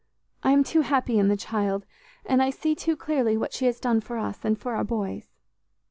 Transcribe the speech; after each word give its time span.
I 0.41 0.49
am 0.51 0.63
too 0.63 0.81
happy 0.81 1.19
in 1.19 1.27
the 1.27 1.37
child, 1.37 1.85
and 2.25 2.41
I 2.41 2.49
see 2.49 2.73
too 2.73 2.95
clearly 2.95 3.37
what 3.37 3.53
she 3.53 3.67
has 3.67 3.79
done 3.79 4.01
for 4.01 4.17
us 4.17 4.39
and 4.43 4.57
for 4.57 4.73
our 4.75 4.83
boys." 4.83 5.29